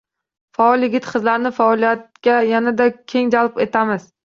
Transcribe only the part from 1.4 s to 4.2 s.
faoliyatga yanada keng jalb etamiz.